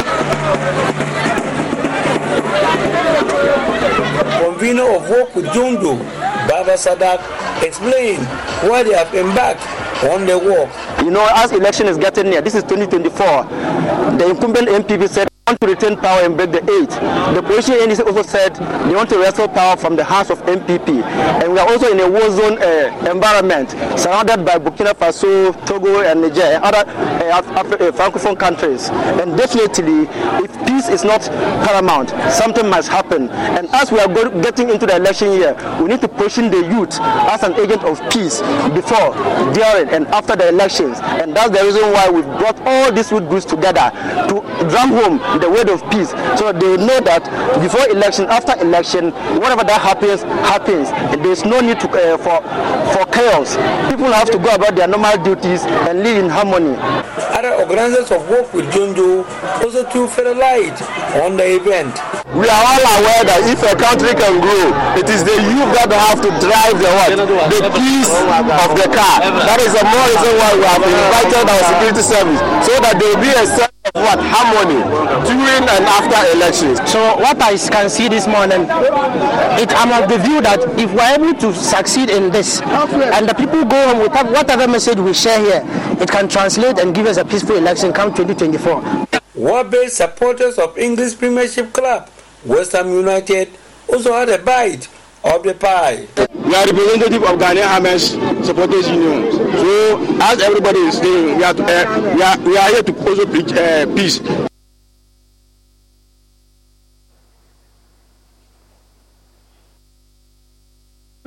[4.39, 5.99] Convener of Work with Jonjo,
[6.47, 7.19] Baba Sadak,
[7.63, 8.25] explained
[8.69, 9.61] why they have embarked
[10.03, 10.69] on the walk.
[11.03, 15.61] You know, as election is getting near, this is 2024, the incumbent NPP said want
[15.61, 16.89] to retain power and break the eight.
[17.33, 18.53] The opposition NDC also said
[18.87, 21.01] they want to wrestle power from the hands of NPP.
[21.41, 26.01] And we are also in a war zone uh, environment surrounded by Burkina Faso, Togo,
[26.01, 28.89] and Niger, and other uh, uh, Francophone countries.
[28.89, 30.05] And definitely,
[30.45, 31.21] if peace is not
[31.65, 33.29] paramount, something must happen.
[33.29, 34.07] And as we are
[34.41, 37.97] getting into the election year, we need to position the youth as an agent of
[38.11, 38.41] peace
[38.77, 39.13] before,
[39.53, 40.99] during, and after the elections.
[41.01, 43.89] And that's the reason why we've brought all these youth groups together
[44.29, 47.23] to drum home the word of peace so they know that
[47.61, 50.91] before election, after election, whatever that happens, happens.
[51.23, 52.39] There's no need to, uh, for,
[52.93, 53.55] for chaos.
[53.89, 56.75] People have to go about their normal duties and live in harmony.
[57.35, 59.23] Other organizers of work with Jonjo
[59.63, 60.75] also to fed light
[61.23, 61.95] on the event.
[62.35, 65.89] We are all aware that if a country can grow, it is the youth that
[65.89, 67.09] have to drive the what?
[67.49, 69.17] The peace of the car.
[69.49, 73.09] That is the more reason why we have invited our security service so that there
[73.15, 73.45] will be a
[73.93, 74.19] what?
[74.21, 74.81] Harmony
[75.25, 76.79] during and after elections.
[76.89, 78.61] So what I can see this morning,
[79.59, 83.33] it, I'm of the view that if we're able to succeed in this and the
[83.33, 85.63] people go home with whatever message we share here,
[86.01, 89.07] it can translate and give us a peaceful election come 2024.
[89.35, 92.09] War-based supporters of English Premiership Club
[92.45, 93.49] West Ham United
[93.87, 94.87] also had a bite
[95.23, 96.07] of the pie.
[96.33, 98.11] We are representative of Ghanaian Hammers
[98.45, 99.31] Supporters Union.
[99.31, 103.25] So, as everybody is saying, we are, uh, we are, we are here to also
[103.25, 104.48] preach uh, peace.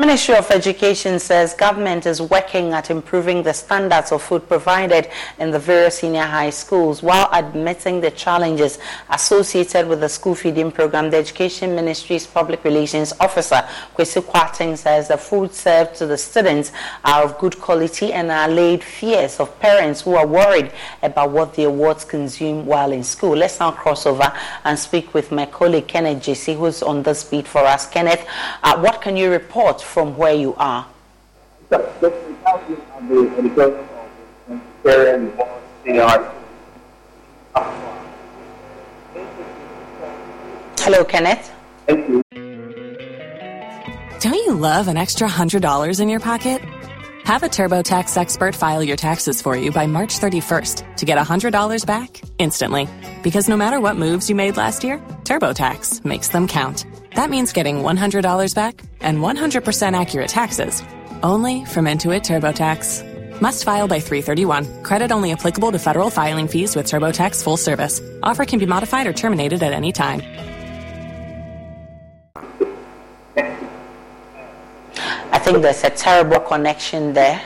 [0.02, 5.52] Ministry of Education says government is working at improving the standards of food provided in
[5.52, 11.08] the various senior high schools while admitting the challenges associated with the school feeding program.
[11.08, 16.72] The Education Ministry's Public Relations Officer, Kwesi Kwarteng, says the food served to the students
[17.04, 20.72] are of good quality and are laid fears of parents who are worried
[21.04, 23.36] about what their wards consume while in school.
[23.36, 24.32] Let's now cross over
[24.64, 27.88] and speak with my colleague Kenneth JC, who's on this beat for us.
[27.88, 28.26] Kenneth,
[28.64, 30.86] uh, what can you report from where you are?
[40.78, 41.52] Hello, Kenneth.
[44.20, 46.62] Don't you love an extra $100 in your pocket?
[47.24, 51.86] Have a TurboTax expert file your taxes for you by March 31st to get $100
[51.86, 52.88] back instantly.
[53.22, 56.86] Because no matter what moves you made last year, TurboTax makes them count.
[57.14, 60.82] That means getting $100 back and 100% accurate taxes
[61.22, 63.40] only from Intuit TurboTax.
[63.40, 64.82] Must file by 331.
[64.82, 68.00] Credit only applicable to federal filing fees with TurboTax full service.
[68.22, 70.22] Offer can be modified or terminated at any time.
[75.32, 77.42] I think there's a terrible connection there.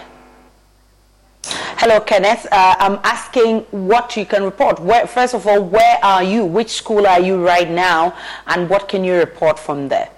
[1.79, 2.47] Hello, Kenneth.
[2.51, 4.81] Uh, I'm asking what you can report.
[4.81, 6.43] Where, first of all, where are you?
[6.43, 8.17] Which school are you right now?
[8.47, 10.09] And what can you report from there?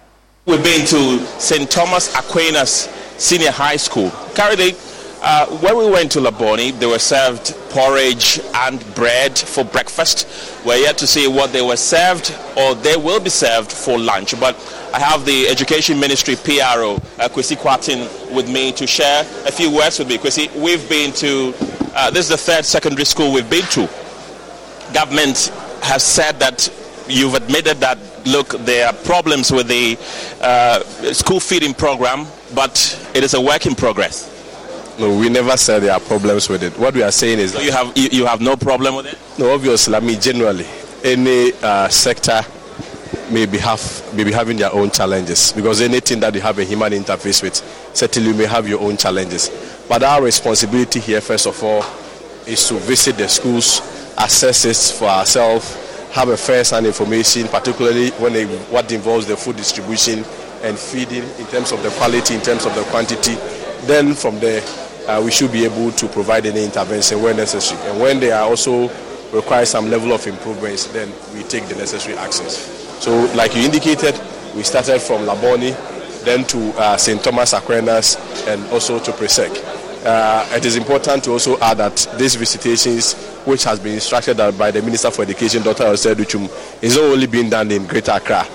[0.47, 1.68] We've been to St.
[1.68, 4.11] Thomas Aquinas Senior High School.
[4.37, 4.77] Currently,
[5.20, 10.26] uh, when we went to Labone, they were served porridge and bread for breakfast.
[10.64, 14.38] We're yet to see what they were served or they will be served for lunch.
[14.38, 14.54] But
[14.94, 19.74] I have the Education Ministry PRO, uh, Kwesi Kwarteng, with me to share a few
[19.74, 20.18] words with me.
[20.18, 21.52] Kwesi, we've been to,
[21.94, 23.88] uh, this is the third secondary school we've been to.
[24.94, 25.52] Government
[25.83, 26.72] has said that
[27.09, 29.98] you've admitted that, look, there are problems with the
[30.40, 30.81] uh,
[31.12, 34.38] school feeding program, but it is a work in progress.
[34.99, 36.76] No, we never said there are problems with it.
[36.76, 39.18] What we are saying is so you have you, you, have no problem with it.
[39.38, 40.66] No, obviously, I mean generally,
[41.05, 42.40] any uh, sector
[43.30, 43.80] may be have
[44.14, 47.57] may be having their own challenges because anything that you have a human interface with,
[47.94, 49.51] certainly you may have your own challenges.
[49.88, 51.84] But our responsibility here, first of all,
[52.44, 53.80] is to visit the schools,
[54.18, 55.76] assess it for ourselves,
[56.11, 60.24] have a first-hand information, particularly when it, what involves the food distribution
[60.62, 63.34] and feeding in terms of the quality, in terms of the quantity.
[63.86, 64.61] Then from there,
[65.09, 67.80] uh, we should be able to provide any intervention where necessary.
[67.90, 68.88] And when they are also
[69.32, 72.56] requires some level of improvements, then we take the necessary actions.
[73.02, 74.20] So, like you indicated,
[74.54, 75.74] we started from Labone,
[76.24, 77.22] then to uh, St.
[77.22, 79.50] Thomas Aquinas, and also to Presec.
[80.04, 84.70] Uh, it is important to also add that these visitations, which has been instructed by
[84.70, 85.84] the Minister for Education, Dr.
[85.84, 88.46] Osei Adutwum, is not only being done in Greater Accra.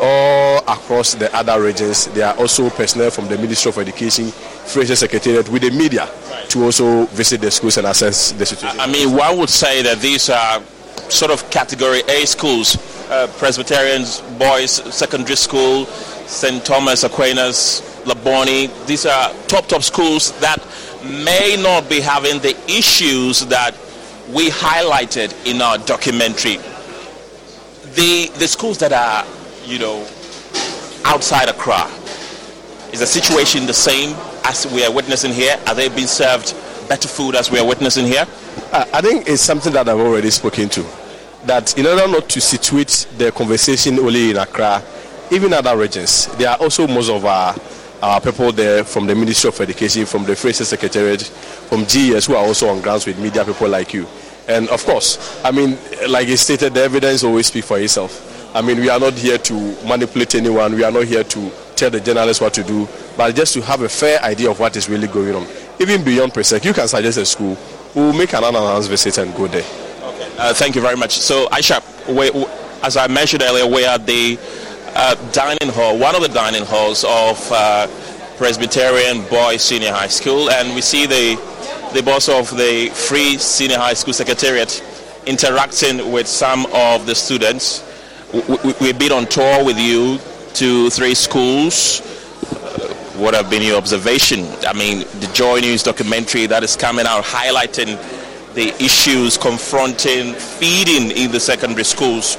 [0.00, 4.32] All across the other regions, there are also personnel from the Ministry of Education,
[4.66, 6.08] Free Secretariat, with the media
[6.48, 8.78] to also visit the schools and assess the situation.
[8.80, 10.60] I mean, one would say that these are
[11.08, 12.76] sort of category A schools,
[13.10, 15.86] uh, Presbyterians, Boys Secondary School,
[16.26, 16.64] St.
[16.64, 18.86] Thomas Aquinas, Labone.
[18.86, 20.58] These are top, top schools that
[21.04, 23.72] may not be having the issues that
[24.32, 26.56] we highlighted in our documentary.
[27.94, 29.24] The, the schools that are,
[29.64, 30.06] you know,
[31.04, 31.88] outside Accra,
[32.92, 35.58] is the situation the same as we are witnessing here?
[35.66, 36.54] Are they being served
[36.88, 38.24] better food as we are witnessing here?
[38.72, 40.86] I think it's something that I've already spoken to.
[41.46, 44.82] That in order not to situate the conversation only in Accra,
[45.32, 47.56] even other regions, there are also most of our,
[48.02, 52.36] our people there from the Ministry of Education, from the Fraser Secretariat, from GES, who
[52.36, 54.06] are also on grounds with media people like you.
[54.46, 55.76] And of course, I mean,
[56.08, 58.54] like you stated, the evidence always speaks for itself.
[58.54, 60.74] I mean, we are not here to manipulate anyone.
[60.74, 63.82] We are not here to tell the journalists what to do, but just to have
[63.82, 65.46] a fair idea of what is really going on.
[65.80, 67.56] Even beyond Presec, you can suggest a school.
[67.94, 69.64] We'll make an unannounced visit and go there.
[70.02, 70.30] Okay.
[70.38, 71.12] Uh, thank you very much.
[71.18, 71.80] So, Aisha,
[72.14, 72.30] we,
[72.82, 74.38] as I mentioned earlier, we are the
[74.94, 77.86] uh, dining hall, one of the dining halls of uh,
[78.36, 81.40] Presbyterian Boys Senior High School, and we see the
[81.94, 84.82] the boss of the Free Senior High School Secretariat
[85.26, 87.82] interacting with some of the students.
[88.32, 90.18] We, we, we've been on tour with you
[90.54, 92.00] to three schools.
[93.16, 94.44] What have been your observation?
[94.66, 97.96] I mean, the Joy News documentary that is coming out highlighting
[98.52, 102.36] the issues confronting feeding in the secondary schools.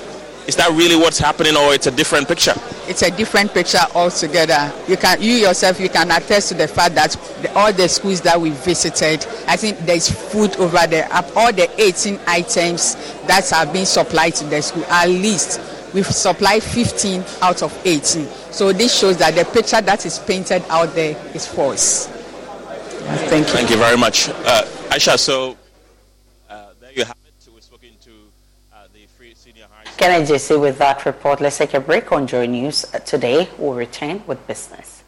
[0.48, 2.54] Is that really what's happening, or it's a different picture?
[2.88, 4.72] It's a different picture altogether.
[4.88, 7.12] You can, you yourself, you can attest to the fact that
[7.42, 11.10] the, all the schools that we visited, I think there's food over there.
[11.36, 15.60] All the 18 items that have been supplied to the school, at least
[15.94, 18.26] we've supplied 15 out of 18.
[18.52, 22.08] So this shows that the picture that is painted out there is false.
[22.08, 23.54] Thank you.
[23.54, 24.30] Thank you very much.
[24.30, 25.58] Uh, Aisha, so
[26.50, 27.50] uh, there you have it.
[27.54, 28.12] We've spoken to
[28.74, 31.40] uh, the Free Senior High Can I just say with that report?
[31.40, 32.86] Let's take a break on Joy News.
[33.06, 35.04] Today, we'll return with business.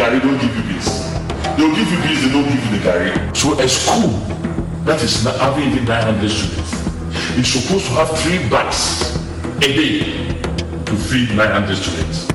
[0.00, 0.88] Gary, don't give you beans.
[1.58, 3.36] They'll give you beans, they don't give you the gari.
[3.36, 4.08] So a school
[4.86, 6.72] that is having even 900 students
[7.36, 9.14] is supposed to have three bags
[9.58, 9.98] a day
[10.86, 12.30] to feed 900 students.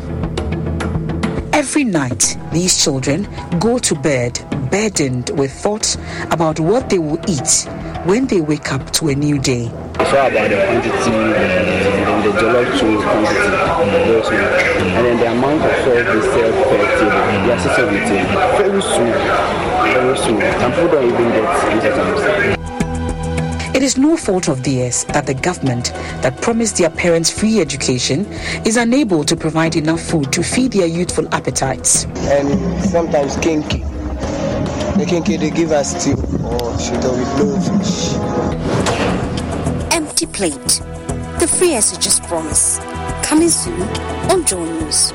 [1.54, 4.40] Every night, these children go to bed
[4.70, 5.98] burdened with thoughts
[6.30, 7.68] about what they will eat
[8.06, 9.72] when they wake up to a new day.
[9.98, 13.66] It's all about the quantity and uh, the jollof too quantity
[14.06, 14.40] very small.
[14.96, 18.28] And then the amount of salt they sell per table, they are system with it.
[18.58, 19.14] Very small,
[19.84, 20.42] very small.
[20.60, 22.56] Some people don't even get sometimes.
[23.76, 25.92] It is no fault of theirs that the government
[26.22, 28.26] that promised their parents free education
[28.66, 32.06] is unable to provide enough food to feed their youthful appetites.
[32.06, 33.84] And sometimes kenkey.
[34.98, 38.05] The kenkey they give us stew or sugar with no fish.
[41.40, 42.80] The free just promise.
[43.24, 43.82] Coming soon
[44.32, 45.14] on Joy News.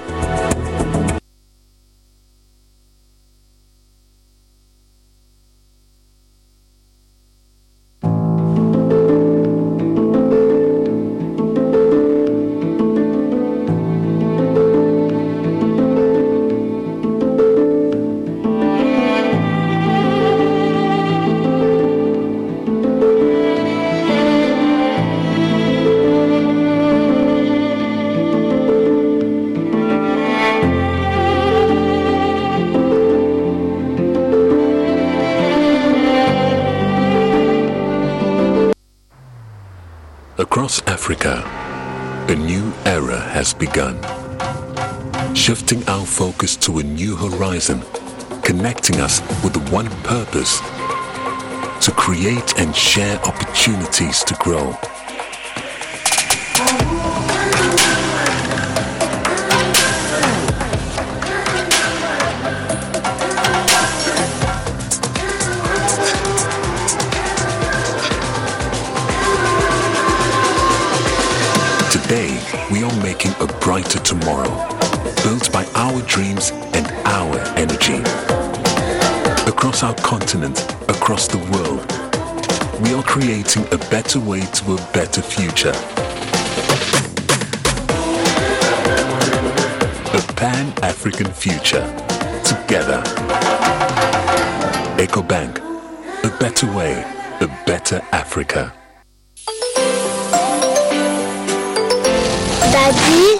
[41.11, 41.43] Africa,
[42.29, 43.97] a new era has begun.
[45.35, 47.83] Shifting our focus to a new horizon,
[48.45, 50.61] connecting us with the one purpose
[51.85, 54.79] to create and share opportunities to grow.
[73.61, 74.51] Brighter tomorrow,
[75.23, 78.01] built by our dreams and our energy.
[79.49, 80.59] Across our continent,
[80.89, 81.85] across the world,
[82.83, 85.75] we are creating a better way to a better future.
[90.13, 91.85] A pan-African future.
[92.45, 93.03] Together.
[94.97, 95.59] EcoBank.
[96.25, 97.05] A better way,
[97.41, 98.73] a better Africa.
[102.73, 103.40] Daddy,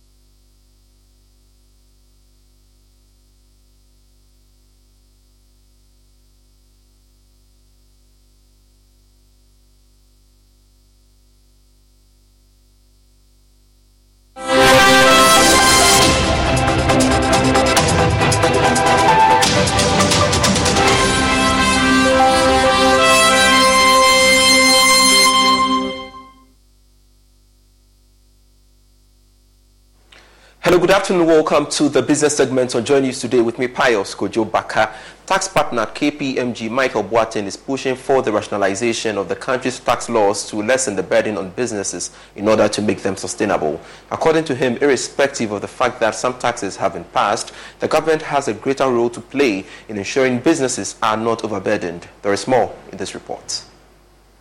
[31.21, 34.91] Welcome to the business segment on Joy News today with me, Pius Kojo Baka.
[35.27, 40.49] Tax partner KPMG Michael Boateng is pushing for the rationalization of the country's tax laws
[40.49, 43.79] to lessen the burden on businesses in order to make them sustainable.
[44.09, 48.23] According to him, irrespective of the fact that some taxes have been passed, the government
[48.23, 52.07] has a greater role to play in ensuring businesses are not overburdened.
[52.23, 53.63] There is more in this report.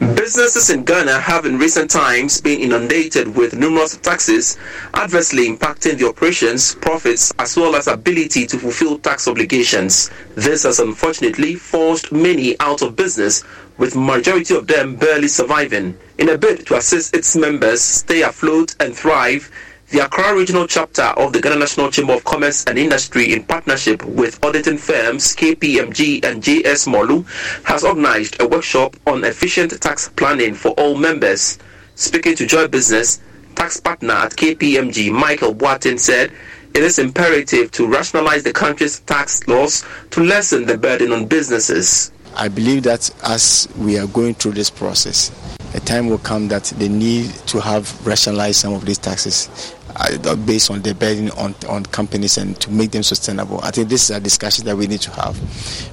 [0.01, 4.57] Businesses in Ghana have in recent times been inundated with numerous taxes,
[4.94, 10.11] adversely impacting the operations, profits, as well as ability to fulfill tax obligations.
[10.36, 13.44] This has unfortunately forced many out of business,
[13.76, 15.98] with majority of them barely surviving.
[16.16, 19.51] In a bid to assist its members stay afloat and thrive,
[19.91, 24.05] the Accra Regional Chapter of the Ghana National Chamber of Commerce and Industry, in partnership
[24.05, 27.26] with auditing firms KPMG and JS Molu,
[27.64, 31.59] has organized a workshop on efficient tax planning for all members.
[31.97, 33.20] Speaking to Joy Business,
[33.57, 36.30] tax partner at KPMG, Michael Boateng, said
[36.72, 42.12] it is imperative to rationalize the country's tax laws to lessen the burden on businesses.
[42.36, 45.32] I believe that as we are going through this process,
[45.74, 50.36] a time will come that they need to have rationalized some of these taxes uh,
[50.36, 53.60] based on the burden on, on companies and to make them sustainable.
[53.62, 55.38] I think this is a discussion that we need to have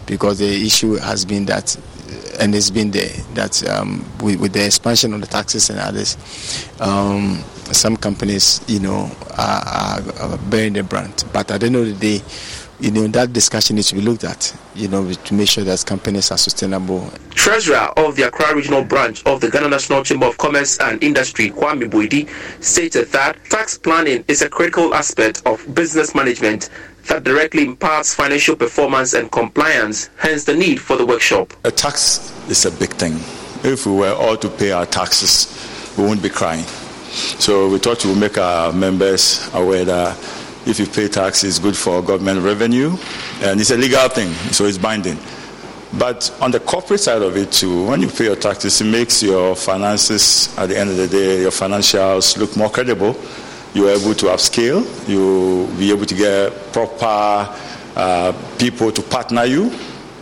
[0.05, 4.53] because the issue has been that, uh, and it's been there, that um, with, with,
[4.53, 6.17] the expansion of the taxes and others,
[6.80, 11.25] um, some companies, you know, are, are, are bearing the brunt.
[11.34, 12.23] But at the end of the day,
[12.80, 15.84] you know, that discussion needs to be looked at, you know, to make sure that
[15.86, 17.11] companies are sustainable.
[17.32, 21.49] Treasurer of the Accra Regional Branch of the Ghana National Chamber of Commerce and Industry,
[21.49, 22.30] Kwame Boidi,
[22.63, 26.69] stated that tax planning is a critical aspect of business management
[27.07, 31.53] that directly imparts financial performance and compliance, hence the need for the workshop.
[31.63, 33.13] A tax is a big thing.
[33.63, 36.63] If we were all to pay our taxes, we wouldn't be crying.
[37.39, 40.37] So we thought we would make our members aware that
[40.68, 42.95] if you pay tax, it's good for government revenue,
[43.41, 45.18] and it's a legal thing, so it's binding.
[45.97, 49.24] But on the corporate side of it too, when you pay your taxes, it makes
[49.24, 53.15] your finances, at the end of the day, your financials look more credible.
[53.74, 54.84] You're able to upscale.
[55.07, 57.55] You'll be able to get proper
[57.95, 59.72] uh, people to partner you,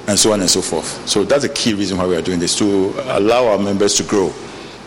[0.07, 1.07] and so on and so forth.
[1.09, 4.03] So that's a key reason why we are doing this to allow our members to
[4.03, 4.31] grow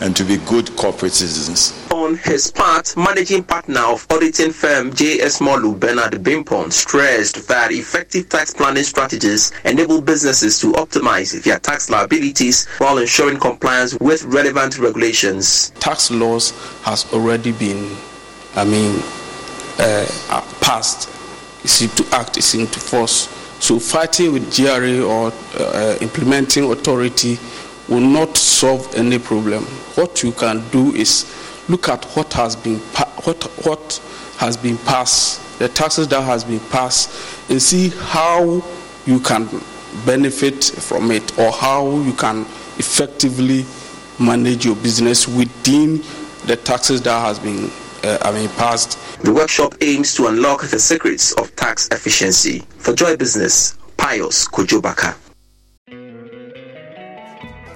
[0.01, 1.75] and to be good corporate citizens.
[1.93, 8.29] On his part, managing partner of auditing firm JS Molu, Bernard Bimpon, stressed that effective
[8.29, 14.79] tax planning strategies enable businesses to optimize their tax liabilities while ensuring compliance with relevant
[14.79, 15.71] regulations.
[15.81, 17.97] Tax laws has already been,
[18.55, 19.03] I mean,
[19.79, 20.07] uh,
[20.61, 21.09] passed.
[21.65, 23.29] It's into act, it's into force.
[23.61, 27.39] So fighting with GRA or uh, implementing authority
[27.89, 29.65] will not solve any problem.
[29.95, 31.25] What you can do is
[31.69, 34.01] look at what has been pa- what what
[34.39, 38.63] has been passed the taxes that has been passed and see how
[39.07, 39.49] you can
[40.07, 42.43] benefit from it or how you can
[42.79, 43.65] effectively
[44.21, 45.97] manage your business within
[46.47, 47.71] the taxes that has been
[48.05, 48.99] uh, I mean passed.
[49.23, 52.61] The workshop aims to unlock the secrets of tax efficiency.
[52.79, 55.17] For Joy Business, Pius Kojobaka.